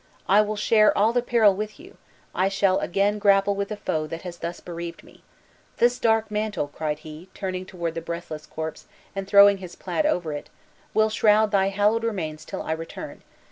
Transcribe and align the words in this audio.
"I 0.27 0.41
will 0.41 0.55
share 0.55 0.97
all 0.97 1.13
the 1.13 1.21
peril 1.21 1.53
with 1.53 1.79
you! 1.79 1.97
I 2.33 2.49
shall 2.49 2.79
again 2.79 3.19
grapple 3.19 3.53
with 3.53 3.67
the 3.69 3.77
foe 3.77 4.07
that 4.07 4.23
has 4.23 4.39
thus 4.39 4.59
bereaved 4.59 5.03
me! 5.03 5.21
This 5.77 5.99
dark 5.99 6.31
mantle," 6.31 6.69
cried 6.69 6.97
he, 7.05 7.29
turning 7.35 7.67
toward 7.67 7.93
the 7.93 8.01
breathless 8.01 8.47
corpse, 8.47 8.87
and 9.15 9.27
throwing 9.27 9.59
his 9.59 9.75
plaid 9.75 10.07
over 10.07 10.33
it, 10.33 10.49
"will 10.95 11.11
shroud 11.11 11.51
thy 11.51 11.67
hallowed 11.67 12.03
remains 12.03 12.45
till 12.45 12.63
I 12.63 12.71
return. 12.71 13.21